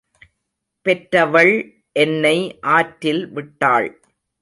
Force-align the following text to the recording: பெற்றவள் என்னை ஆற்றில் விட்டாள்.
பெற்றவள் 0.85 1.53
என்னை 1.91 2.35
ஆற்றில் 2.61 3.23
விட்டாள். 3.31 3.89